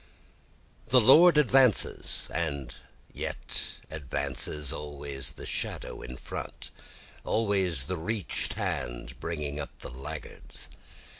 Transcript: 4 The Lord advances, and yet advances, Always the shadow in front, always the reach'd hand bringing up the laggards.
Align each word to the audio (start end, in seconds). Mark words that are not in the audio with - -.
4 0.87 0.99
The 0.99 1.05
Lord 1.05 1.37
advances, 1.37 2.27
and 2.33 2.75
yet 3.13 3.73
advances, 3.91 4.73
Always 4.73 5.33
the 5.33 5.45
shadow 5.45 6.01
in 6.01 6.17
front, 6.17 6.71
always 7.23 7.85
the 7.85 7.97
reach'd 7.97 8.53
hand 8.53 9.19
bringing 9.19 9.59
up 9.59 9.77
the 9.77 9.91
laggards. 9.91 10.69